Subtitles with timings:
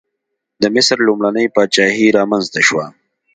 [0.61, 2.85] د مصر لومړنۍ پاچاهي رامنځته شوه.